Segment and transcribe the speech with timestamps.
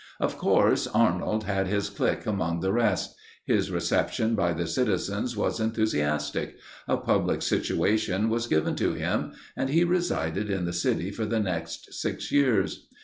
[0.19, 3.15] Of course, Arnold had his clique among the rest.
[3.45, 9.69] His reception by the citizens was enthusiastic; a public situation was given to him; and
[9.69, 12.87] he resided in the city for the next six years.